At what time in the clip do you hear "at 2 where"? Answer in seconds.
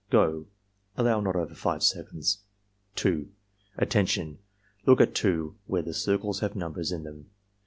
4.99-5.83